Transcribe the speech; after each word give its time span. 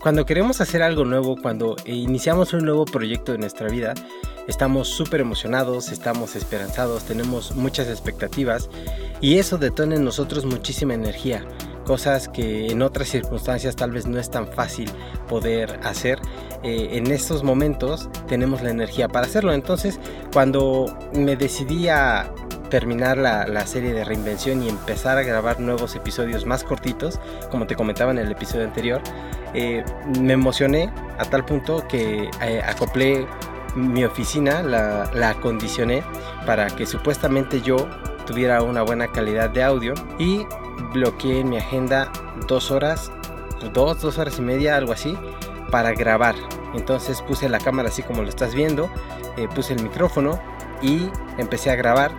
Cuando 0.00 0.24
queremos 0.24 0.60
hacer 0.60 0.82
algo 0.82 1.04
nuevo, 1.04 1.36
cuando 1.36 1.74
iniciamos 1.84 2.52
un 2.52 2.64
nuevo 2.64 2.84
proyecto 2.84 3.32
de 3.32 3.38
nuestra 3.38 3.68
vida, 3.68 3.94
estamos 4.46 4.88
súper 4.88 5.20
emocionados, 5.20 5.90
estamos 5.90 6.36
esperanzados, 6.36 7.02
tenemos 7.02 7.56
muchas 7.56 7.88
expectativas 7.88 8.70
y 9.20 9.38
eso 9.38 9.58
detona 9.58 9.96
en 9.96 10.04
nosotros 10.04 10.44
muchísima 10.44 10.94
energía, 10.94 11.44
cosas 11.84 12.28
que 12.28 12.68
en 12.68 12.80
otras 12.82 13.08
circunstancias 13.08 13.74
tal 13.74 13.90
vez 13.90 14.06
no 14.06 14.20
es 14.20 14.30
tan 14.30 14.46
fácil 14.46 14.88
poder 15.28 15.80
hacer. 15.82 16.20
Eh, 16.62 16.90
en 16.92 17.10
estos 17.10 17.42
momentos 17.42 18.08
tenemos 18.28 18.62
la 18.62 18.70
energía 18.70 19.08
para 19.08 19.26
hacerlo. 19.26 19.52
Entonces, 19.52 19.98
cuando 20.32 20.96
me 21.12 21.34
decidí 21.34 21.88
a 21.88 22.32
terminar 22.68 23.18
la, 23.18 23.66
serie 23.66 23.92
de 23.92 24.04
reinvención 24.04 24.62
y 24.62 24.68
empezar 24.68 25.18
a 25.18 25.22
grabar 25.22 25.60
nuevos 25.60 25.94
episodios 25.94 26.46
más 26.46 26.64
cortitos, 26.64 27.20
como 27.50 27.66
te 27.66 27.74
comentaba 27.74 28.12
en 28.12 28.18
el 28.18 28.32
episodio 28.32 28.64
anterior, 28.64 29.00
eh, 29.54 29.84
me 30.20 30.34
emocioné 30.34 30.90
a 31.18 31.24
tal 31.24 31.44
punto 31.44 31.86
que 31.88 32.30
eh, 32.42 32.62
acoplé 32.64 33.26
mi 33.74 34.04
oficina, 34.04 34.62
la, 34.62 35.10
la 35.14 35.30
acondicioné 35.30 36.02
para 36.46 36.68
que 36.68 36.86
supuestamente 36.86 37.60
yo 37.60 37.88
tuviera 38.26 38.62
una 38.62 38.82
buena 38.82 39.08
calidad 39.08 39.50
de 39.50 39.62
audio 39.62 39.94
y 40.18 40.46
bloqueé 40.92 41.40
en 41.40 41.50
mi 41.50 41.58
agenda 41.58 42.10
dos 42.46 42.70
horas, 42.70 43.10
dos, 43.72 44.00
dos 44.00 44.18
horas 44.18 44.38
y 44.38 44.42
media, 44.42 44.76
algo 44.76 44.92
así, 44.92 45.16
para 45.70 45.92
grabar. 45.92 46.34
Entonces 46.74 47.22
puse 47.22 47.48
la 47.48 47.58
cámara 47.58 47.88
así 47.88 48.02
como 48.02 48.22
lo 48.22 48.28
estás 48.28 48.54
viendo, 48.54 48.90
eh, 49.36 49.48
puse 49.54 49.74
el 49.74 49.82
micrófono 49.82 50.38
y 50.82 51.10
empecé 51.38 51.70
a 51.70 51.76
grabar 51.76 52.12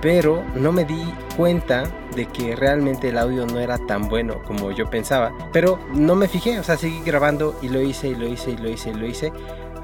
pero 0.00 0.44
no 0.54 0.72
me 0.72 0.84
di 0.84 1.02
cuenta 1.36 1.84
de 2.14 2.26
que 2.26 2.54
realmente 2.56 3.08
el 3.08 3.18
audio 3.18 3.46
no 3.46 3.58
era 3.58 3.78
tan 3.86 4.08
bueno 4.08 4.42
como 4.44 4.70
yo 4.72 4.88
pensaba. 4.88 5.32
Pero 5.52 5.78
no 5.92 6.14
me 6.14 6.28
fijé, 6.28 6.58
o 6.58 6.62
sea, 6.62 6.76
seguí 6.76 7.00
grabando 7.04 7.58
y 7.62 7.68
lo 7.68 7.80
hice 7.80 8.08
y 8.08 8.14
lo 8.14 8.26
hice 8.26 8.52
y 8.52 8.56
lo 8.56 8.70
hice 8.70 8.90
y 8.90 8.94
lo 8.94 9.06
hice 9.06 9.32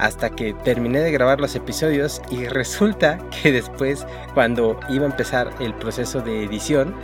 hasta 0.00 0.30
que 0.30 0.54
terminé 0.54 1.00
de 1.00 1.12
grabar 1.12 1.40
los 1.40 1.54
episodios 1.54 2.22
y 2.30 2.44
resulta 2.48 3.18
que 3.42 3.52
después 3.52 4.06
cuando 4.34 4.80
iba 4.88 5.04
a 5.04 5.10
empezar 5.10 5.50
el 5.60 5.74
proceso 5.74 6.20
de 6.22 6.44
edición, 6.44 6.94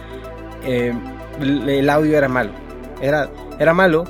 eh, 0.64 0.94
el 1.40 1.90
audio 1.90 2.16
era 2.16 2.28
malo. 2.28 2.50
Era, 3.00 3.30
era 3.58 3.74
malo. 3.74 4.04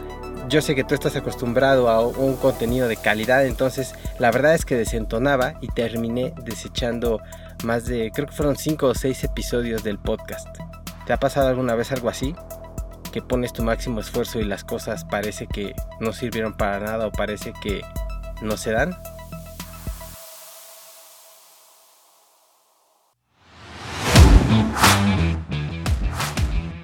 Yo 0.48 0.62
sé 0.62 0.76
que 0.76 0.84
tú 0.84 0.94
estás 0.94 1.16
acostumbrado 1.16 1.88
a 1.88 2.06
un 2.06 2.36
contenido 2.36 2.86
de 2.86 2.96
calidad, 2.96 3.44
entonces 3.44 3.96
la 4.20 4.30
verdad 4.30 4.54
es 4.54 4.64
que 4.64 4.76
desentonaba 4.76 5.54
y 5.60 5.66
terminé 5.66 6.32
desechando 6.44 7.20
más 7.64 7.86
de, 7.86 8.10
creo 8.12 8.26
que 8.26 8.34
fueron 8.34 8.56
5 8.56 8.86
o 8.86 8.94
6 8.94 9.24
episodios 9.24 9.82
del 9.82 9.98
podcast. 9.98 10.48
¿Te 11.06 11.12
ha 11.12 11.18
pasado 11.18 11.48
alguna 11.48 11.74
vez 11.74 11.92
algo 11.92 12.08
así? 12.08 12.34
Que 13.12 13.22
pones 13.22 13.52
tu 13.52 13.62
máximo 13.62 14.00
esfuerzo 14.00 14.40
y 14.40 14.44
las 14.44 14.64
cosas 14.64 15.04
parece 15.04 15.46
que 15.46 15.74
no 16.00 16.12
sirvieron 16.12 16.54
para 16.54 16.80
nada 16.80 17.06
o 17.06 17.12
parece 17.12 17.52
que 17.62 17.82
no 18.42 18.56
se 18.56 18.72
dan. 18.72 18.96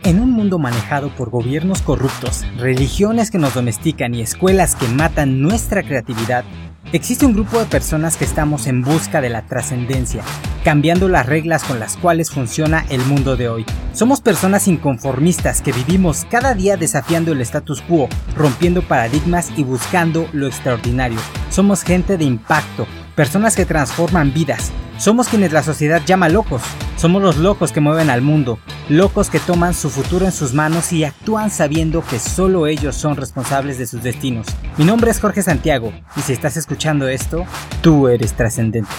En 0.04 0.20
un 0.20 0.32
mundo 0.32 0.58
manejado 0.58 1.14
por 1.14 1.30
gobiernos 1.30 1.80
corruptos, 1.80 2.44
religiones 2.58 3.30
que 3.30 3.38
nos 3.38 3.54
domestican 3.54 4.14
y 4.14 4.20
escuelas 4.20 4.74
que 4.74 4.88
matan 4.88 5.40
nuestra 5.40 5.84
creatividad, 5.84 6.44
existe 6.92 7.24
un 7.24 7.34
grupo 7.34 7.58
de 7.60 7.66
personas 7.66 8.16
que 8.16 8.24
estamos 8.24 8.66
en 8.66 8.82
busca 8.82 9.20
de 9.20 9.30
la 9.30 9.46
trascendencia, 9.46 10.24
cambiando 10.64 11.08
las 11.08 11.26
reglas 11.26 11.64
con 11.64 11.80
las 11.80 11.96
cuales 11.96 12.30
funciona 12.30 12.84
el 12.88 13.00
mundo 13.04 13.36
de 13.36 13.48
hoy. 13.48 13.66
Somos 13.92 14.20
personas 14.20 14.68
inconformistas 14.68 15.60
que 15.60 15.72
vivimos 15.72 16.26
cada 16.30 16.54
día 16.54 16.76
desafiando 16.76 17.32
el 17.32 17.40
status 17.40 17.82
quo, 17.82 18.08
rompiendo 18.36 18.82
paradigmas 18.82 19.50
y 19.56 19.64
buscando 19.64 20.28
lo 20.32 20.46
extraordinario. 20.46 21.18
Somos 21.50 21.82
gente 21.82 22.16
de 22.16 22.24
impacto, 22.24 22.86
personas 23.16 23.56
que 23.56 23.66
transforman 23.66 24.32
vidas. 24.32 24.72
Somos 24.98 25.28
quienes 25.28 25.52
la 25.52 25.62
sociedad 25.62 26.00
llama 26.06 26.28
locos. 26.28 26.62
Somos 26.96 27.22
los 27.22 27.36
locos 27.36 27.72
que 27.72 27.80
mueven 27.80 28.08
al 28.08 28.22
mundo, 28.22 28.60
locos 28.88 29.30
que 29.30 29.40
toman 29.40 29.74
su 29.74 29.90
futuro 29.90 30.26
en 30.26 30.32
sus 30.32 30.54
manos 30.54 30.92
y 30.92 31.02
actúan 31.02 31.50
sabiendo 31.50 32.04
que 32.04 32.20
solo 32.20 32.68
ellos 32.68 32.94
son 32.94 33.16
responsables 33.16 33.78
de 33.78 33.86
sus 33.86 34.02
destinos. 34.02 34.46
Mi 34.76 34.84
nombre 34.84 35.10
es 35.10 35.18
Jorge 35.18 35.42
Santiago 35.42 35.92
y 36.16 36.20
si 36.20 36.32
estás 36.32 36.56
escuchando 36.56 37.08
esto, 37.08 37.44
tú 37.80 38.06
eres 38.06 38.34
trascendente. 38.34 38.92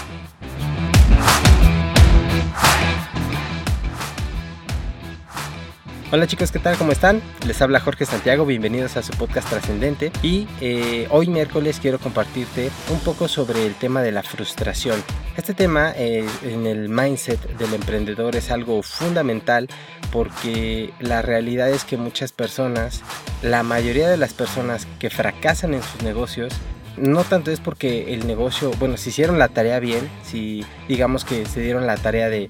Hola 6.13 6.27
chicos, 6.27 6.51
¿qué 6.51 6.59
tal? 6.59 6.77
¿Cómo 6.77 6.91
están? 6.91 7.23
Les 7.47 7.59
habla 7.63 7.79
Jorge 7.79 8.05
Santiago, 8.05 8.45
bienvenidos 8.45 8.97
a 8.97 9.01
su 9.01 9.13
podcast 9.13 9.49
trascendente 9.49 10.11
y 10.21 10.47
eh, 10.61 11.07
hoy 11.09 11.25
miércoles 11.25 11.79
quiero 11.81 11.97
compartirte 11.97 12.69
un 12.91 12.99
poco 12.99 13.27
sobre 13.27 13.65
el 13.65 13.73
tema 13.73 14.03
de 14.03 14.11
la 14.11 14.21
frustración. 14.21 15.03
Este 15.35 15.55
tema 15.55 15.91
eh, 15.97 16.23
en 16.43 16.67
el 16.67 16.87
mindset 16.87 17.57
del 17.57 17.73
emprendedor 17.73 18.35
es 18.35 18.51
algo 18.51 18.83
fundamental 18.83 19.67
porque 20.11 20.93
la 20.99 21.23
realidad 21.23 21.71
es 21.71 21.83
que 21.83 21.97
muchas 21.97 22.31
personas, 22.31 23.01
la 23.41 23.63
mayoría 23.63 24.07
de 24.07 24.17
las 24.17 24.35
personas 24.35 24.85
que 24.99 25.09
fracasan 25.09 25.73
en 25.73 25.81
sus 25.81 26.03
negocios, 26.03 26.53
no 26.97 27.23
tanto 27.23 27.51
es 27.51 27.59
porque 27.59 28.13
el 28.13 28.27
negocio, 28.27 28.71
bueno, 28.79 28.97
si 28.97 29.09
hicieron 29.09 29.39
la 29.39 29.47
tarea 29.47 29.79
bien, 29.79 30.09
si 30.23 30.65
digamos 30.87 31.25
que 31.25 31.45
se 31.45 31.61
dieron 31.61 31.87
la 31.87 31.97
tarea 31.97 32.29
de, 32.29 32.49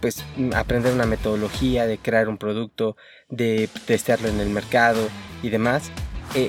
pues, 0.00 0.24
aprender 0.54 0.92
una 0.92 1.06
metodología, 1.06 1.86
de 1.86 1.98
crear 1.98 2.28
un 2.28 2.38
producto, 2.38 2.96
de 3.28 3.68
testearlo 3.86 4.28
en 4.28 4.40
el 4.40 4.50
mercado 4.50 5.08
y 5.42 5.50
demás, 5.50 5.90
eh, 6.34 6.48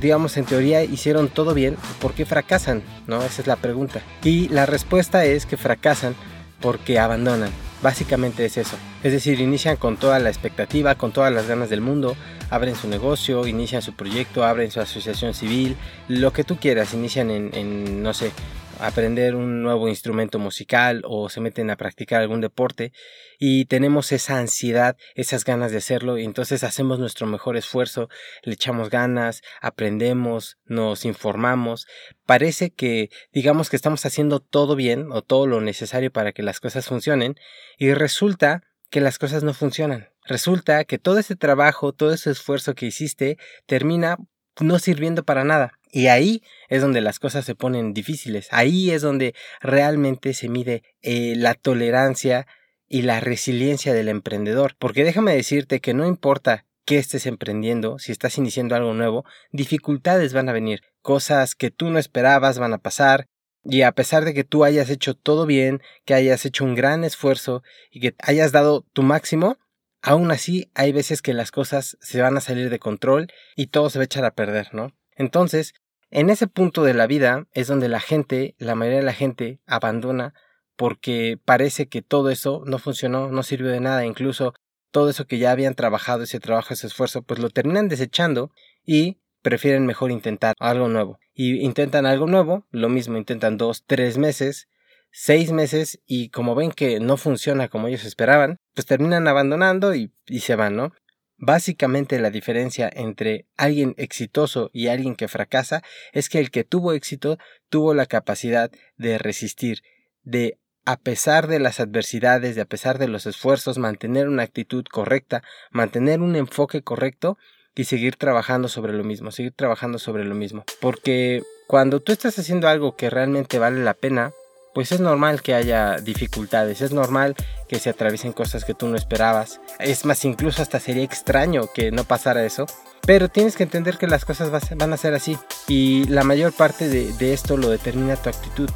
digamos 0.00 0.36
en 0.36 0.44
teoría 0.44 0.82
hicieron 0.82 1.28
todo 1.28 1.54
bien, 1.54 1.76
¿por 2.00 2.12
qué 2.12 2.26
fracasan? 2.26 2.82
¿No? 3.06 3.22
Esa 3.22 3.42
es 3.42 3.46
la 3.46 3.56
pregunta. 3.56 4.00
Y 4.22 4.48
la 4.48 4.66
respuesta 4.66 5.24
es 5.24 5.46
que 5.46 5.56
fracasan 5.56 6.14
porque 6.60 6.98
abandonan. 6.98 7.50
Básicamente 7.82 8.44
es 8.44 8.56
eso. 8.56 8.76
Es 9.04 9.12
decir, 9.12 9.40
inician 9.40 9.76
con 9.76 9.96
toda 9.96 10.18
la 10.18 10.30
expectativa, 10.30 10.96
con 10.96 11.12
todas 11.12 11.32
las 11.32 11.46
ganas 11.46 11.70
del 11.70 11.80
mundo, 11.80 12.16
abren 12.50 12.74
su 12.74 12.88
negocio, 12.88 13.46
inician 13.46 13.82
su 13.82 13.92
proyecto, 13.92 14.44
abren 14.44 14.70
su 14.70 14.80
asociación 14.80 15.32
civil, 15.32 15.76
lo 16.08 16.32
que 16.32 16.42
tú 16.42 16.56
quieras, 16.56 16.92
inician 16.94 17.30
en, 17.30 17.50
en 17.54 18.02
no 18.02 18.14
sé, 18.14 18.32
aprender 18.80 19.34
un 19.34 19.62
nuevo 19.62 19.88
instrumento 19.88 20.38
musical 20.38 21.02
o 21.04 21.28
se 21.28 21.40
meten 21.40 21.70
a 21.70 21.76
practicar 21.76 22.20
algún 22.20 22.40
deporte 22.40 22.92
y 23.38 23.64
tenemos 23.66 24.12
esa 24.12 24.38
ansiedad, 24.38 24.96
esas 25.14 25.44
ganas 25.44 25.72
de 25.72 25.78
hacerlo 25.78 26.18
y 26.18 26.24
entonces 26.24 26.64
hacemos 26.64 26.98
nuestro 26.98 27.26
mejor 27.26 27.56
esfuerzo, 27.56 28.08
le 28.42 28.54
echamos 28.54 28.90
ganas, 28.90 29.42
aprendemos, 29.60 30.58
nos 30.64 31.04
informamos, 31.04 31.86
parece 32.26 32.70
que 32.70 33.10
digamos 33.32 33.70
que 33.70 33.76
estamos 33.76 34.04
haciendo 34.06 34.40
todo 34.40 34.76
bien 34.76 35.08
o 35.10 35.22
todo 35.22 35.46
lo 35.46 35.60
necesario 35.60 36.12
para 36.12 36.32
que 36.32 36.42
las 36.42 36.60
cosas 36.60 36.86
funcionen 36.86 37.36
y 37.78 37.92
resulta 37.94 38.62
que 38.90 39.00
las 39.00 39.18
cosas 39.18 39.42
no 39.42 39.54
funcionan. 39.54 40.08
Resulta 40.24 40.84
que 40.84 40.98
todo 40.98 41.18
ese 41.18 41.36
trabajo, 41.36 41.92
todo 41.92 42.12
ese 42.12 42.30
esfuerzo 42.30 42.74
que 42.74 42.86
hiciste 42.86 43.38
termina 43.66 44.18
no 44.60 44.78
sirviendo 44.78 45.24
para 45.24 45.44
nada. 45.44 45.77
Y 45.90 46.08
ahí 46.08 46.42
es 46.68 46.82
donde 46.82 47.00
las 47.00 47.18
cosas 47.18 47.44
se 47.44 47.54
ponen 47.54 47.94
difíciles. 47.94 48.48
Ahí 48.50 48.90
es 48.90 49.02
donde 49.02 49.34
realmente 49.60 50.34
se 50.34 50.48
mide 50.48 50.82
eh, 51.02 51.34
la 51.36 51.54
tolerancia 51.54 52.46
y 52.88 53.02
la 53.02 53.20
resiliencia 53.20 53.94
del 53.94 54.08
emprendedor. 54.08 54.74
Porque 54.78 55.04
déjame 55.04 55.34
decirte 55.34 55.80
que 55.80 55.94
no 55.94 56.06
importa 56.06 56.66
qué 56.84 56.98
estés 56.98 57.26
emprendiendo, 57.26 57.98
si 57.98 58.12
estás 58.12 58.38
iniciando 58.38 58.74
algo 58.74 58.94
nuevo, 58.94 59.24
dificultades 59.52 60.32
van 60.32 60.48
a 60.48 60.54
venir. 60.54 60.82
Cosas 61.02 61.54
que 61.54 61.70
tú 61.70 61.90
no 61.90 61.98
esperabas 61.98 62.58
van 62.58 62.72
a 62.72 62.78
pasar. 62.78 63.26
Y 63.64 63.82
a 63.82 63.92
pesar 63.92 64.24
de 64.24 64.32
que 64.32 64.44
tú 64.44 64.64
hayas 64.64 64.88
hecho 64.88 65.14
todo 65.14 65.44
bien, 65.44 65.82
que 66.06 66.14
hayas 66.14 66.46
hecho 66.46 66.64
un 66.64 66.74
gran 66.74 67.04
esfuerzo 67.04 67.62
y 67.90 68.00
que 68.00 68.14
hayas 68.22 68.52
dado 68.52 68.86
tu 68.92 69.02
máximo, 69.02 69.58
aún 70.00 70.30
así 70.30 70.70
hay 70.74 70.92
veces 70.92 71.20
que 71.20 71.34
las 71.34 71.50
cosas 71.50 71.98
se 72.00 72.22
van 72.22 72.36
a 72.36 72.40
salir 72.40 72.70
de 72.70 72.78
control 72.78 73.28
y 73.56 73.66
todo 73.66 73.90
se 73.90 73.98
va 73.98 74.04
a 74.04 74.06
echar 74.06 74.24
a 74.24 74.34
perder, 74.34 74.72
¿no? 74.72 74.92
Entonces, 75.18 75.74
en 76.10 76.30
ese 76.30 76.46
punto 76.46 76.84
de 76.84 76.94
la 76.94 77.06
vida 77.06 77.46
es 77.52 77.66
donde 77.66 77.88
la 77.88 78.00
gente, 78.00 78.54
la 78.58 78.74
mayoría 78.74 79.00
de 79.00 79.04
la 79.04 79.12
gente, 79.12 79.60
abandona 79.66 80.32
porque 80.76 81.38
parece 81.44 81.88
que 81.88 82.02
todo 82.02 82.30
eso 82.30 82.62
no 82.64 82.78
funcionó, 82.78 83.28
no 83.30 83.42
sirvió 83.42 83.68
de 83.70 83.80
nada, 83.80 84.06
incluso 84.06 84.54
todo 84.92 85.10
eso 85.10 85.26
que 85.26 85.38
ya 85.38 85.50
habían 85.50 85.74
trabajado, 85.74 86.22
ese 86.22 86.38
trabajo, 86.38 86.72
ese 86.72 86.86
esfuerzo, 86.86 87.22
pues 87.22 87.40
lo 87.40 87.50
terminan 87.50 87.88
desechando 87.88 88.52
y 88.86 89.18
prefieren 89.42 89.86
mejor 89.86 90.12
intentar 90.12 90.54
algo 90.60 90.88
nuevo. 90.88 91.18
Y 91.34 91.60
intentan 91.64 92.06
algo 92.06 92.26
nuevo, 92.26 92.64
lo 92.70 92.88
mismo, 92.88 93.18
intentan 93.18 93.56
dos, 93.56 93.84
tres 93.86 94.18
meses, 94.18 94.68
seis 95.10 95.50
meses 95.50 96.00
y 96.06 96.28
como 96.30 96.54
ven 96.54 96.70
que 96.70 97.00
no 97.00 97.16
funciona 97.16 97.68
como 97.68 97.88
ellos 97.88 98.04
esperaban, 98.04 98.58
pues 98.74 98.86
terminan 98.86 99.26
abandonando 99.26 99.94
y, 99.94 100.12
se 100.38 100.54
van, 100.54 100.76
¿no? 100.76 100.92
Básicamente 101.38 102.18
la 102.18 102.30
diferencia 102.30 102.90
entre 102.92 103.46
alguien 103.56 103.94
exitoso 103.96 104.70
y 104.72 104.88
alguien 104.88 105.14
que 105.14 105.28
fracasa 105.28 105.84
es 106.12 106.28
que 106.28 106.40
el 106.40 106.50
que 106.50 106.64
tuvo 106.64 106.92
éxito 106.92 107.38
tuvo 107.68 107.94
la 107.94 108.06
capacidad 108.06 108.72
de 108.96 109.18
resistir, 109.18 109.82
de 110.24 110.58
a 110.84 110.96
pesar 110.96 111.46
de 111.46 111.60
las 111.60 111.78
adversidades, 111.78 112.56
de 112.56 112.62
a 112.62 112.64
pesar 112.64 112.98
de 112.98 113.06
los 113.06 113.26
esfuerzos, 113.26 113.78
mantener 113.78 114.26
una 114.26 114.42
actitud 114.42 114.84
correcta, 114.90 115.44
mantener 115.70 116.20
un 116.20 116.34
enfoque 116.34 116.82
correcto 116.82 117.38
y 117.74 117.84
seguir 117.84 118.16
trabajando 118.16 118.66
sobre 118.66 118.92
lo 118.92 119.04
mismo, 119.04 119.30
seguir 119.30 119.52
trabajando 119.52 119.98
sobre 119.98 120.24
lo 120.24 120.34
mismo. 120.34 120.64
Porque 120.80 121.44
cuando 121.68 122.00
tú 122.00 122.10
estás 122.10 122.36
haciendo 122.38 122.66
algo 122.68 122.96
que 122.96 123.10
realmente 123.10 123.60
vale 123.60 123.84
la 123.84 123.94
pena, 123.94 124.32
pues 124.78 124.92
es 124.92 125.00
normal 125.00 125.42
que 125.42 125.54
haya 125.54 125.96
dificultades, 125.96 126.82
es 126.82 126.92
normal 126.92 127.34
que 127.68 127.80
se 127.80 127.90
atraviesen 127.90 128.32
cosas 128.32 128.64
que 128.64 128.74
tú 128.74 128.86
no 128.86 128.96
esperabas. 128.96 129.60
Es 129.80 130.04
más, 130.04 130.24
incluso 130.24 130.62
hasta 130.62 130.78
sería 130.78 131.02
extraño 131.02 131.68
que 131.74 131.90
no 131.90 132.04
pasara 132.04 132.44
eso. 132.44 132.64
Pero 133.04 133.28
tienes 133.28 133.56
que 133.56 133.64
entender 133.64 133.98
que 133.98 134.06
las 134.06 134.24
cosas 134.24 134.52
van 134.76 134.92
a 134.92 134.96
ser 134.96 135.14
así. 135.14 135.36
Y 135.66 136.04
la 136.04 136.22
mayor 136.22 136.52
parte 136.52 136.88
de, 136.88 137.32
esto 137.32 137.56
lo 137.56 137.70
determina 137.70 138.14
tu 138.14 138.28
actitud. 138.28 138.70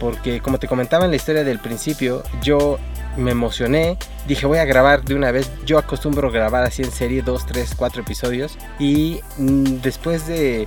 Porque 0.00 0.40
como 0.40 0.58
te 0.58 0.68
comentaba 0.68 1.04
en 1.04 1.10
la 1.10 1.18
historia 1.18 1.44
del 1.44 1.58
principio, 1.58 2.22
yo 2.40 2.78
me 3.18 3.32
emocioné, 3.32 3.98
dije 4.26 4.46
voy 4.46 4.56
a 4.56 4.64
grabar 4.64 5.04
de 5.04 5.14
una 5.14 5.32
vez, 5.32 5.50
yo 5.66 5.76
acostumbro 5.76 6.30
grabar 6.30 6.64
así 6.64 6.82
en 6.82 6.90
serie 6.90 7.20
2, 7.20 7.44
3, 7.44 7.74
4 7.76 8.00
episodios 8.00 8.56
y 8.78 9.20
mm, 9.36 9.82
después 9.82 10.26
de, 10.26 10.66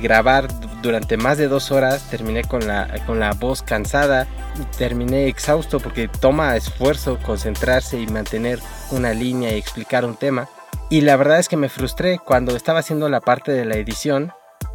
grabar 0.00 0.48
durante 0.84 1.16
más 1.16 1.38
de 1.38 1.48
dos 1.48 1.72
horas 1.72 2.08
terminé 2.10 2.44
con 2.44 2.66
la, 2.66 2.88
con 3.06 3.18
la 3.18 3.32
voz 3.32 3.62
cansada, 3.62 4.28
terminé 4.76 5.26
exhausto 5.28 5.80
porque 5.80 6.08
toma 6.08 6.56
esfuerzo 6.56 7.18
concentrarse 7.22 7.98
y 7.98 8.06
mantener 8.06 8.60
una 8.90 9.14
línea 9.14 9.52
y 9.52 9.58
explicar 9.58 10.04
un 10.04 10.14
tema. 10.14 10.48
Y 10.90 11.00
la 11.00 11.16
verdad 11.16 11.38
es 11.38 11.48
que 11.48 11.56
me 11.56 11.70
frustré. 11.70 12.18
Cuando 12.18 12.54
estaba 12.54 12.80
haciendo 12.80 13.08
la 13.08 13.22
parte 13.22 13.50
de 13.50 13.64
la 13.64 13.76
edición 13.76 14.32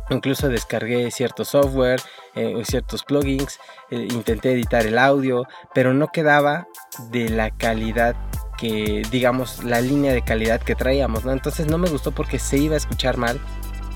Incluso 0.10 0.50
descargué 0.50 1.12
cierto 1.12 1.46
software, 1.46 2.02
eh, 2.36 2.64
ciertos 2.66 3.04
plugins, 3.04 3.60
eh, 3.92 4.08
intenté 4.10 4.52
editar 4.52 4.86
el 4.88 4.98
audio, 4.98 5.46
pero 5.76 5.94
no 5.94 6.08
quedaba 6.08 6.68
de 7.12 7.30
la 7.30 7.52
calidad 7.52 8.16
que, 8.58 9.04
digamos, 9.12 9.64
la 9.64 9.82
línea 9.82 10.12
de 10.12 10.24
calidad 10.24 10.62
que 10.62 10.76
traíamos. 10.76 11.26
Entonces 11.26 11.68
no 11.68 11.78
me 11.78 11.90
gustó 11.90 12.12
porque 12.12 12.40
se 12.40 12.58
iba 12.58 12.74
a 12.74 12.78
escuchar 12.78 13.18
mal 13.18 13.40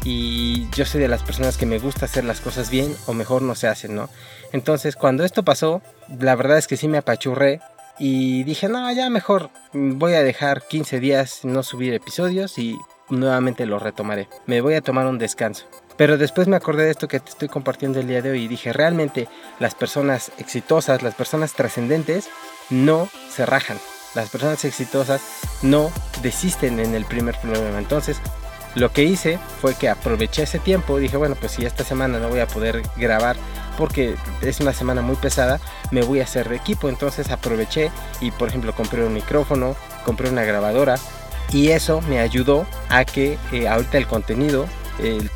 y 0.04 0.70
yo 0.72 0.86
soy 0.86 1.02
de 1.02 1.08
las 1.08 1.24
personas 1.24 1.58
que 1.58 1.66
me 1.66 1.80
gusta 1.80 2.06
hacer 2.06 2.24
las 2.24 2.42
cosas 2.42 2.70
bien 2.70 2.96
o 3.06 3.14
mejor 3.14 3.42
no 3.42 3.56
se 3.56 3.68
hacen, 3.68 3.96
¿no? 3.96 4.10
Entonces 4.52 4.96
cuando 4.96 5.24
esto 5.24 5.44
pasó, 5.44 5.82
la 6.20 6.36
verdad 6.36 6.58
es 6.58 6.68
que 6.68 6.78
sí 6.78 6.88
me 6.88 6.98
apachurré 6.98 7.62
y 8.00 8.44
dije, 8.44 8.70
no, 8.70 8.92
ya 8.92 9.10
mejor 9.10 9.50
voy 9.74 10.14
a 10.14 10.24
dejar 10.24 10.64
15 10.68 11.00
días 11.00 11.40
no 11.44 11.64
subir 11.64 11.94
episodios 11.94 12.58
y 12.58 12.78
nuevamente 13.10 13.66
lo 13.66 13.80
retomaré. 13.80 14.28
Me 14.46 14.62
voy 14.62 14.74
a 14.74 14.82
tomar 14.82 15.06
un 15.06 15.20
descanso. 15.20 15.66
Pero 15.96 16.18
después 16.18 16.48
me 16.48 16.56
acordé 16.56 16.86
de 16.86 16.92
esto 16.92 17.08
que 17.08 17.20
te 17.20 17.30
estoy 17.30 17.50
compartiendo 17.50 18.00
el 18.00 18.08
día 18.08 18.22
de 18.22 18.32
hoy 18.32 18.44
y 18.44 18.48
dije, 18.48 18.74
realmente 18.74 19.28
las 19.60 19.76
personas 19.76 20.32
exitosas, 20.40 21.04
las 21.04 21.14
personas 21.14 21.54
trascendentes, 21.54 22.30
no 22.72 23.10
se 23.30 23.46
rajan. 23.46 23.78
Las 24.16 24.30
personas 24.30 24.66
exitosas 24.66 25.22
no 25.62 25.92
desisten 26.24 26.80
en 26.80 26.96
el 26.96 27.06
primer 27.06 27.36
problema. 27.40 27.78
Entonces, 27.78 28.20
lo 28.76 28.92
que 28.92 29.04
hice 29.04 29.40
fue 29.62 29.76
que 29.76 29.90
aproveché 29.90 30.44
ese 30.44 30.60
tiempo. 30.60 30.98
Dije, 30.98 31.18
bueno, 31.18 31.36
pues 31.36 31.54
si 31.54 31.66
esta 31.66 31.84
semana 31.84 32.20
no 32.20 32.30
voy 32.30 32.40
a 32.40 32.48
poder 32.48 32.82
grabar 32.98 33.36
porque 33.78 34.16
es 34.42 34.60
una 34.60 34.74
semana 34.74 35.02
muy 35.02 35.16
pesada, 35.16 35.60
me 35.92 36.04
voy 36.04 36.20
a 36.20 36.24
hacer 36.24 36.50
de 36.50 36.56
equipo. 36.56 36.90
Entonces 36.90 37.32
aproveché 37.32 37.92
y, 38.22 38.32
por 38.32 38.50
ejemplo, 38.50 38.74
compré 38.74 39.04
un 39.04 39.14
micrófono, 39.14 39.76
compré 40.06 40.30
una 40.30 40.44
grabadora. 40.44 40.96
Y 41.52 41.70
eso 41.70 42.02
me 42.02 42.20
ayudó 42.20 42.66
a 42.90 43.06
que 43.06 43.38
eh, 43.52 43.68
ahorita 43.68 43.98
el 43.98 44.08
contenido 44.08 44.68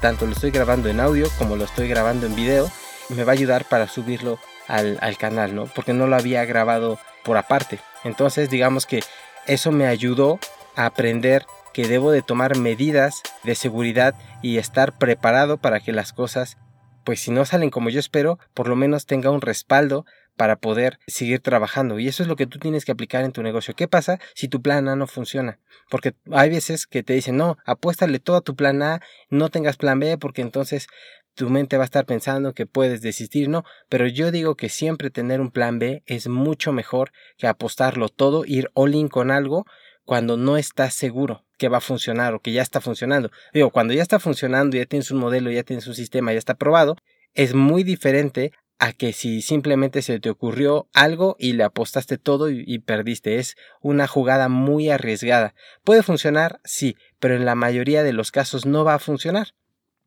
tanto 0.01 0.25
lo 0.25 0.33
estoy 0.33 0.51
grabando 0.51 0.89
en 0.89 0.99
audio 0.99 1.27
como 1.37 1.55
lo 1.55 1.65
estoy 1.65 1.87
grabando 1.87 2.25
en 2.25 2.35
video, 2.35 2.69
me 3.09 3.23
va 3.23 3.31
a 3.31 3.35
ayudar 3.35 3.65
para 3.65 3.87
subirlo 3.87 4.39
al, 4.67 5.17
canal, 5.17 5.55
¿no? 5.55 5.65
Porque 5.65 5.93
no 5.93 6.07
lo 6.07 6.15
había 6.15 6.43
grabado 6.45 6.99
por 7.23 7.37
aparte. 7.37 7.79
Entonces, 8.03 8.49
digamos 8.49 8.85
que 8.85 9.01
eso 9.45 9.71
me 9.71 9.87
ayudó 9.87 10.39
a 10.75 10.85
aprender 10.85 11.45
que 11.77 11.87
debo 11.87 12.09
de 12.09 12.23
tomar 12.23 12.57
medidas 12.57 13.21
de 13.43 13.53
seguridad 13.53 14.15
y 14.41 14.57
estar 14.57 14.97
preparado 14.97 15.57
para 15.57 15.79
que 15.79 15.91
las 15.91 16.11
cosas, 16.11 16.57
pues 17.03 17.19
si 17.19 17.29
no 17.29 17.45
salen 17.45 17.69
como 17.69 17.91
yo 17.91 17.99
espero, 17.99 18.39
por 18.55 18.67
lo 18.67 18.75
menos 18.75 19.05
tenga 19.05 19.29
un 19.29 19.41
respaldo 19.41 20.03
para 20.35 20.55
poder 20.55 20.97
seguir 21.05 21.39
trabajando. 21.39 21.99
Y 21.99 22.07
eso 22.07 22.23
es 22.23 22.29
lo 22.29 22.35
que 22.35 22.47
tú 22.47 22.57
tienes 22.57 22.83
que 22.83 22.93
aplicar 22.93 23.23
en 23.23 23.31
tu 23.31 23.43
negocio. 23.43 23.75
¿Qué 23.75 23.87
pasa 23.87 24.19
si 24.33 24.47
tu 24.47 24.59
plan 24.59 24.89
A 24.89 24.95
no 24.95 25.05
funciona? 25.05 25.59
Porque 25.91 26.15
hay 26.31 26.49
veces 26.49 26.87
que 26.87 27.03
te 27.03 27.13
dicen, 27.13 27.37
no, 27.37 27.59
apuéstale 27.63 28.17
todo 28.17 28.37
a 28.37 28.41
tu 28.41 28.55
plan 28.55 28.81
A, 28.81 28.99
no 29.29 29.49
tengas 29.49 29.77
plan 29.77 29.99
B, 29.99 30.17
porque 30.17 30.41
entonces 30.41 30.87
tu 31.35 31.47
mente 31.51 31.77
va 31.77 31.83
a 31.83 31.85
estar 31.85 32.07
pensando 32.07 32.55
que 32.55 32.65
puedes 32.65 33.03
desistir, 33.03 33.49
no, 33.49 33.65
pero 33.87 34.07
yo 34.07 34.31
digo 34.31 34.55
que 34.55 34.69
siempre 34.69 35.11
tener 35.11 35.41
un 35.41 35.51
plan 35.51 35.77
B 35.77 36.01
es 36.07 36.27
mucho 36.27 36.71
mejor 36.71 37.11
que 37.37 37.45
apostarlo 37.45 38.09
todo, 38.09 38.45
ir 38.45 38.71
all 38.73 38.95
in 38.95 39.09
con 39.09 39.29
algo 39.29 39.67
cuando 40.07 40.37
no 40.37 40.55
estás 40.55 40.93
seguro 40.93 41.43
que 41.57 41.67
va 41.67 41.79
a 41.79 41.81
funcionar 41.81 42.33
o 42.33 42.39
que 42.39 42.53
ya 42.53 42.61
está 42.61 42.79
funcionando. 42.79 43.29
Digo, 43.53 43.71
cuando 43.71 43.93
ya 43.93 44.01
está 44.01 44.19
funcionando, 44.19 44.77
ya 44.77 44.85
tienes 44.85 45.11
un 45.11 45.19
modelo, 45.19 45.51
ya 45.51 45.63
tienes 45.63 45.85
un 45.85 45.95
sistema, 45.95 46.31
ya 46.31 46.39
está 46.39 46.55
probado, 46.55 46.95
es 47.33 47.53
muy 47.53 47.83
diferente 47.83 48.53
a 48.79 48.93
que 48.93 49.11
si 49.11 49.41
simplemente 49.41 50.01
se 50.01 50.21
te 50.21 50.29
ocurrió 50.29 50.87
algo 50.93 51.35
y 51.37 51.53
le 51.53 51.65
apostaste 51.65 52.17
todo 52.17 52.49
y, 52.49 52.79
perdiste. 52.79 53.37
Es 53.37 53.57
una 53.81 54.07
jugada 54.07 54.47
muy 54.47 54.89
arriesgada. 54.89 55.53
Puede 55.83 56.03
funcionar, 56.03 56.61
sí, 56.63 56.95
pero 57.19 57.35
en 57.35 57.43
la 57.43 57.55
mayoría 57.55 58.01
de 58.01 58.13
los 58.13 58.31
casos 58.31 58.65
no 58.65 58.85
va 58.85 58.93
a 58.93 58.99
funcionar. 58.99 59.55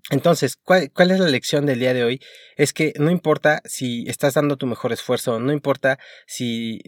Entonces, 0.09 0.57
¿cuál, 0.57 0.91
¿cuál, 0.95 1.11
es 1.11 1.21
la 1.21 1.29
lección 1.29 1.67
del 1.67 1.79
día 1.79 1.93
de 1.93 2.05
hoy? 2.05 2.23
Es 2.57 2.73
que 2.73 2.95
no 2.99 3.11
importa 3.11 3.61
si 3.67 4.09
estás 4.09 4.33
dando 4.33 4.57
tu 4.57 4.67
mejor 4.67 4.93
esfuerzo, 4.93 5.41
no 5.41 5.53
importa 5.53 5.99
si 6.27 6.81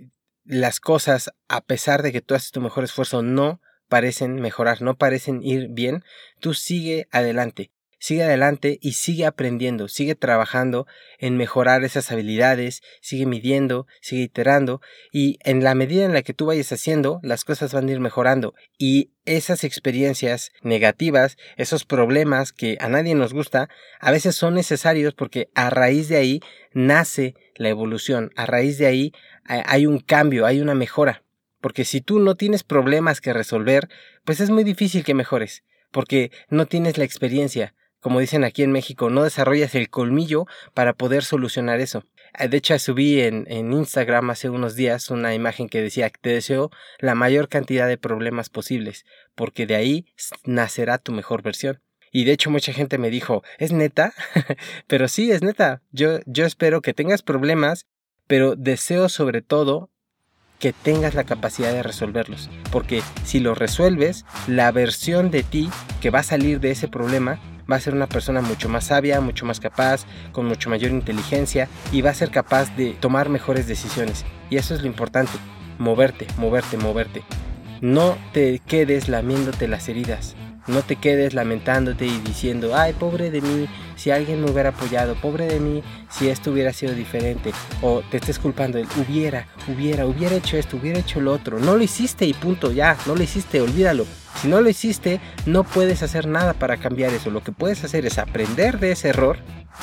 las 0.45 0.81
cosas, 0.81 1.31
a 1.49 1.61
pesar 1.61 2.03
de 2.03 2.13
que 2.13 2.21
tú 2.21 2.35
haces 2.35 2.51
tu 2.51 2.61
mejor 2.61 2.85
esfuerzo, 2.85 3.23
no 3.23 3.61
parecen 3.89 4.37
mejorar, 4.37 4.83
no 4.83 4.97
parecen 4.97 5.43
ir 5.43 5.69
bien, 5.71 6.05
tú 6.41 6.55
sigue 6.55 7.09
adelante 7.11 7.71
sigue 8.03 8.25
adelante 8.25 8.81
y 8.83 8.95
sigue 8.95 9.27
aprendiendo, 9.27 9.87
sigue 9.87 10.17
trabajando 10.17 10.89
en 11.21 11.37
mejorar 11.37 11.85
esas 11.85 12.11
habilidades, 12.11 12.83
sigue 13.01 13.27
midiendo, 13.27 13.87
sigue 14.01 14.23
iterando 14.23 14.81
y 15.13 15.39
en 15.45 15.63
la 15.63 15.77
medida 15.77 16.05
en 16.05 16.13
la 16.13 16.23
que 16.23 16.35
tú 16.35 16.47
vayas 16.47 16.73
haciendo, 16.73 17.21
las 17.23 17.45
cosas 17.45 17.73
van 17.73 17.89
a 17.89 17.93
ir 17.93 18.01
mejorando 18.01 18.55
y 18.77 19.13
esas 19.25 19.63
experiencias 19.63 20.51
negativas, 20.63 21.37
esos 21.57 21.85
problemas 21.85 22.53
que 22.53 22.77
a 22.81 22.89
nadie 22.89 23.15
nos 23.15 23.33
gusta, 23.33 23.69
a 24.01 24.11
veces 24.11 24.35
son 24.35 24.55
necesarios 24.55 25.15
porque 25.15 25.49
a 25.55 25.71
raíz 25.71 26.09
de 26.09 26.17
ahí 26.17 26.41
nace 26.75 27.37
la 27.63 27.69
evolución, 27.69 28.31
a 28.37 28.47
raíz 28.47 28.79
de 28.79 28.87
ahí 28.87 29.13
hay 29.45 29.87
un 29.87 29.99
cambio, 29.99 30.47
hay 30.47 30.61
una 30.61 30.75
mejora. 30.75 31.23
Porque 31.61 31.85
si 31.85 32.01
tú 32.01 32.19
no 32.19 32.35
tienes 32.35 32.65
problemas 32.65 33.21
que 33.21 33.33
resolver, 33.33 33.89
pues 34.25 34.41
es 34.41 34.51
muy 34.51 34.65
difícil 34.65 35.05
que 35.05 35.15
mejores, 35.15 35.65
porque 35.91 36.33
no 36.49 36.67
tienes 36.67 36.99
la 36.99 37.05
experiencia, 37.05 37.75
como 38.01 38.19
dicen 38.19 38.43
aquí 38.43 38.65
en 38.65 38.73
México, 38.73 39.11
no 39.11 39.23
desarrollas 39.23 39.77
el 39.77 39.89
colmillo 39.89 40.47
para 40.75 40.93
poder 40.93 41.23
solucionar 41.23 41.81
eso. 41.81 42.05
Ah, 42.33 42.49
de 42.49 42.57
hecho, 42.57 42.77
subí 42.81 43.21
en, 43.21 43.45
en, 43.49 43.73
Instagram 43.73 44.31
hace 44.31 44.51
unos 44.51 44.75
días 44.75 45.09
una 45.11 45.35
imagen 45.35 45.69
que 45.69 45.81
decía 45.81 46.11
te 46.11 46.31
deseo 46.31 46.73
la 46.99 47.15
mayor 47.15 47.49
cantidad 47.49 47.87
de 47.87 47.99
problemas 47.99 48.49
posibles, 48.49 49.05
porque 49.37 49.67
de 49.67 49.77
ahí 49.77 50.07
nacerá 50.45 50.99
tu 50.99 51.13
mejor 51.13 51.43
versión. 51.43 51.81
Y 52.13 52.25
de 52.25 52.33
hecho 52.33 52.51
mucha 52.51 52.73
gente 52.73 52.99
me 52.99 53.11
dijo, 53.11 53.43
¿es 53.59 53.73
neta? 53.73 54.13
pero 54.87 55.09
sí, 55.09 55.33
es 55.33 55.43
neta. 55.43 55.81
Yo, 55.91 56.21
yo 56.27 56.45
espero 56.45 56.83
que 56.83 56.93
tengas 56.93 57.23
problemas, 57.23 57.87
pero 58.27 58.55
deseo 58.55 59.09
sobre 59.09 59.41
todo 59.41 59.89
que 60.59 60.73
tengas 60.73 61.15
la 61.15 61.25
capacidad 61.25 61.73
de 61.73 61.83
resolverlos. 61.83 62.51
Porque 62.71 63.03
si 63.25 63.41
los 63.41 63.59
resuelves, 63.59 64.27
la 64.47 64.71
versión 64.71 65.31
de 65.31 65.43
ti 65.43 65.71
que 66.01 66.11
va 66.11 66.21
a 66.21 66.23
salir 66.23 66.61
de 66.61 66.71
ese 66.71 66.87
problema 66.87 67.41
va 67.71 67.77
a 67.77 67.81
ser 67.81 67.95
una 67.95 68.07
persona 68.07 68.43
mucho 68.43 68.69
más 68.69 68.85
sabia, 68.85 69.21
mucho 69.21 69.47
más 69.47 69.59
capaz, 69.59 70.05
con 70.33 70.47
mucho 70.47 70.69
mayor 70.69 70.91
inteligencia 70.91 71.69
y 71.91 72.03
va 72.03 72.11
a 72.11 72.15
ser 72.15 72.31
capaz 72.31 72.77
de 72.77 72.93
tomar 72.93 73.31
mejores 73.31 73.67
decisiones. 73.67 74.25
Y 74.51 74.57
eso 74.57 74.75
es 74.75 74.83
lo 74.83 74.87
importante, 74.87 75.33
moverte, 75.79 76.27
moverte, 76.37 76.77
moverte. 76.77 77.23
No 77.81 78.17
te 78.33 78.61
quedes 78.61 79.09
lamiéndote 79.09 79.67
las 79.67 79.89
heridas. 79.89 80.37
No 80.67 80.83
te 80.83 80.97
quedes 80.97 81.35
lamentándote 81.35 82.07
y 82.07 82.19
diciendo, 82.21 82.77
ay, 82.77 82.93
pobre 82.93 83.31
de 83.31 83.41
mí, 83.41 83.69
si 83.97 84.11
alguien 84.11 84.43
me 84.43 84.51
hubiera 84.51 84.69
apoyado, 84.71 85.15
pobre 85.17 85.47
de 85.47 85.59
mí, 85.59 85.83
si 86.09 86.29
esto 86.29 86.53
hubiera 86.53 86.73
sido 86.73 86.95
diferente. 86.95 87.53
O 87.81 88.03
te 88.11 88.19
estés 88.19 88.39
culpando, 88.39 88.79
hubiera, 88.97 89.49
hubiera, 89.67 90.07
hubiera 90.07 90.37
hecho 90.37 90.57
esto, 90.57 90.77
hubiera 90.77 91.01
hecho 91.01 91.21
lo 91.21 91.33
otro. 91.33 91.59
No 91.59 91.77
lo 91.77 91.83
hiciste 91.83 92.27
y 92.27 92.35
punto, 92.35 92.71
ya, 92.71 92.97
no 93.07 93.15
lo 93.15 93.23
hiciste, 93.23 93.61
olvídalo. 93.61 94.07
Si 94.41 94.49
no 94.49 94.61
lo 94.61 94.69
hiciste, 94.69 95.21
no 95.47 95.65
puedes 95.65 96.03
hacer 96.03 96.27
nada 96.27 96.53
para 96.55 96.77
cambiar 96.77 97.13
eso. 97.13 97.31
Lo 97.31 97.43
que 97.43 97.53
puedes 97.53 97.83
hacer 97.85 98.07
es 98.07 98.19
aprender 98.19 98.79
de 98.79 98.93
ese 98.93 99.09
error 99.09 99.39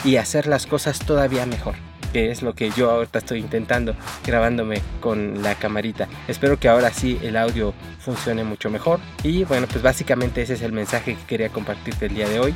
y 0.05 0.15
hacer 0.15 0.47
las 0.47 0.65
cosas 0.65 0.99
todavía 0.99 1.45
mejor 1.45 1.88
que 2.11 2.31
es 2.31 2.41
lo 2.41 2.53
que 2.53 2.71
yo 2.71 2.89
ahorita 2.91 3.19
estoy 3.19 3.39
intentando 3.39 3.95
grabándome 4.25 4.81
con 4.99 5.41
la 5.41 5.55
camarita. 5.55 6.07
Espero 6.27 6.59
que 6.59 6.69
ahora 6.69 6.91
sí 6.91 7.19
el 7.21 7.37
audio 7.37 7.73
funcione 7.99 8.43
mucho 8.43 8.69
mejor. 8.69 8.99
Y 9.23 9.43
bueno, 9.43 9.67
pues 9.67 9.81
básicamente 9.81 10.41
ese 10.41 10.53
es 10.53 10.61
el 10.61 10.71
mensaje 10.71 11.15
que 11.15 11.23
quería 11.25 11.49
compartirte 11.49 12.07
el 12.07 12.15
día 12.15 12.27
de 12.29 12.39
hoy. 12.39 12.55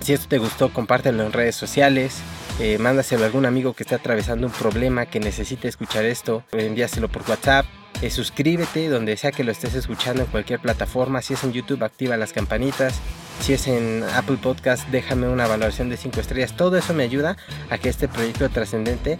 Si 0.00 0.12
esto 0.12 0.26
te 0.28 0.38
gustó, 0.38 0.72
compártelo 0.72 1.24
en 1.24 1.32
redes 1.32 1.54
sociales. 1.54 2.20
Eh, 2.60 2.76
mándaselo 2.78 3.22
a 3.22 3.26
algún 3.26 3.46
amigo 3.46 3.72
que 3.72 3.82
esté 3.82 3.94
atravesando 3.94 4.46
un 4.46 4.52
problema 4.52 5.06
que 5.06 5.20
necesite 5.20 5.68
escuchar 5.68 6.04
esto. 6.04 6.42
Envíaselo 6.52 7.08
por 7.08 7.22
WhatsApp 7.28 7.66
Eh, 8.00 8.10
suscríbete 8.10 8.88
donde 8.88 9.16
sea 9.16 9.30
que 9.30 9.44
lo 9.44 9.52
estés 9.52 9.74
escuchando 9.74 10.22
en 10.22 10.28
cualquier 10.28 10.58
plataforma. 10.58 11.22
Si 11.22 11.34
es 11.34 11.44
en 11.44 11.52
YouTube, 11.52 11.84
activa 11.84 12.16
las 12.16 12.32
campanitas. 12.32 13.00
Si 13.40 13.52
es 13.52 13.66
en 13.66 14.04
Apple 14.14 14.38
Podcast, 14.40 14.86
déjame 14.88 15.28
una 15.28 15.46
valoración 15.48 15.88
de 15.88 15.96
5 15.96 16.20
estrellas. 16.20 16.56
Todo 16.56 16.76
eso 16.76 16.94
me 16.94 17.02
ayuda 17.02 17.36
a 17.70 17.78
que 17.78 17.88
este 17.88 18.06
proyecto 18.06 18.48
trascendente 18.48 19.18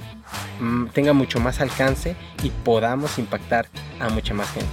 mm, 0.61 0.87
tenga 0.89 1.13
mucho 1.13 1.41
más 1.41 1.61
alcance 1.61 2.15
y 2.43 2.51
podamos 2.51 3.19
impactar 3.19 3.67
a 3.99 4.09
mucha 4.11 4.33
más 4.35 4.51
gente. 4.53 4.71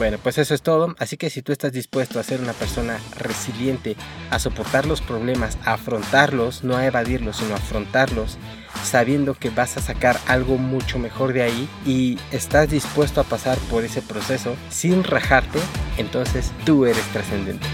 Bueno, 0.00 0.18
pues 0.22 0.38
eso 0.38 0.54
es 0.54 0.62
todo. 0.62 0.94
Así 0.98 1.16
que 1.18 1.28
si 1.28 1.42
tú 1.42 1.52
estás 1.52 1.72
dispuesto 1.72 2.18
a 2.18 2.22
ser 2.22 2.40
una 2.40 2.54
persona 2.54 2.98
resiliente, 3.18 3.96
a 4.30 4.38
soportar 4.38 4.86
los 4.86 5.02
problemas, 5.02 5.58
a 5.64 5.74
afrontarlos, 5.74 6.64
no 6.64 6.76
a 6.76 6.86
evadirlos, 6.86 7.36
sino 7.36 7.54
a 7.54 7.58
afrontarlos, 7.58 8.38
sabiendo 8.82 9.34
que 9.34 9.50
vas 9.50 9.76
a 9.76 9.82
sacar 9.82 10.18
algo 10.26 10.56
mucho 10.56 10.98
mejor 10.98 11.32
de 11.32 11.42
ahí 11.42 11.68
y 11.84 12.18
estás 12.32 12.70
dispuesto 12.70 13.20
a 13.20 13.24
pasar 13.24 13.58
por 13.70 13.84
ese 13.84 14.00
proceso 14.00 14.56
sin 14.70 15.04
rajarte, 15.04 15.58
entonces 15.98 16.52
tú 16.64 16.86
eres 16.86 17.04
trascendente. 17.12 17.66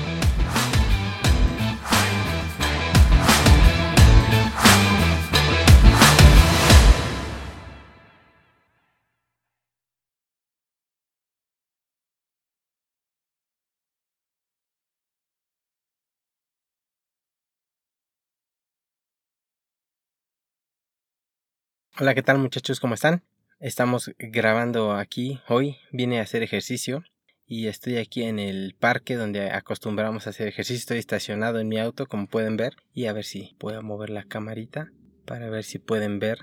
Hola, 21.98 22.14
¿qué 22.14 22.22
tal 22.22 22.36
muchachos? 22.36 22.78
¿Cómo 22.78 22.92
están? 22.92 23.22
Estamos 23.58 24.12
grabando 24.18 24.92
aquí 24.92 25.40
hoy, 25.48 25.78
vine 25.92 26.18
a 26.18 26.24
hacer 26.24 26.42
ejercicio 26.42 27.02
y 27.46 27.68
estoy 27.68 27.96
aquí 27.96 28.24
en 28.24 28.38
el 28.38 28.76
parque 28.78 29.16
donde 29.16 29.50
acostumbramos 29.50 30.26
a 30.26 30.30
hacer 30.30 30.46
ejercicio. 30.46 30.76
Estoy 30.76 30.98
estacionado 30.98 31.58
en 31.58 31.68
mi 31.68 31.78
auto, 31.78 32.04
como 32.04 32.26
pueden 32.26 32.58
ver, 32.58 32.74
y 32.92 33.06
a 33.06 33.14
ver 33.14 33.24
si 33.24 33.56
puedo 33.58 33.82
mover 33.82 34.10
la 34.10 34.24
camarita 34.24 34.92
para 35.24 35.48
ver 35.48 35.64
si 35.64 35.78
pueden 35.78 36.18
ver. 36.18 36.38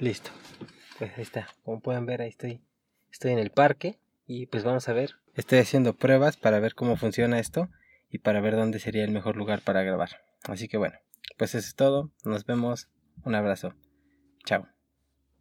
Listo. 0.00 0.32
Pues 0.98 1.12
ahí 1.16 1.22
está. 1.22 1.46
Como 1.62 1.78
pueden 1.80 2.04
ver, 2.04 2.22
ahí 2.22 2.30
estoy. 2.30 2.60
Estoy 3.12 3.30
en 3.30 3.38
el 3.38 3.50
parque 3.50 4.00
y 4.26 4.46
pues 4.46 4.64
vamos 4.64 4.88
a 4.88 4.92
ver. 4.92 5.12
Estoy 5.34 5.60
haciendo 5.60 5.92
pruebas 5.94 6.36
para 6.36 6.58
ver 6.58 6.74
cómo 6.74 6.96
funciona 6.96 7.38
esto 7.38 7.68
y 8.10 8.18
para 8.18 8.40
ver 8.40 8.56
dónde 8.56 8.80
sería 8.80 9.04
el 9.04 9.12
mejor 9.12 9.36
lugar 9.36 9.62
para 9.62 9.84
grabar. 9.84 10.24
Así 10.48 10.66
que 10.66 10.78
bueno, 10.78 10.98
pues 11.38 11.54
eso 11.54 11.68
es 11.68 11.76
todo. 11.76 12.10
Nos 12.24 12.44
vemos. 12.44 12.88
Un 13.24 13.36
abrazo. 13.36 13.72
Chao. 14.44 14.66